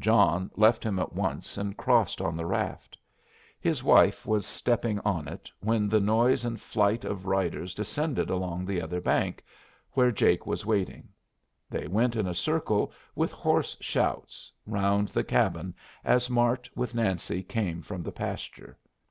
[0.00, 2.96] John left him at once, and crossed on the raft.
[3.60, 8.64] His wife was stepping on it, when the noise and flight of riders descended along
[8.64, 9.44] the other bank,
[9.90, 11.10] where Jake was waiting.
[11.68, 17.42] They went in a circle, with hoarse shouts, round the cabin as Mart with Nancy
[17.42, 18.78] came from the pasture.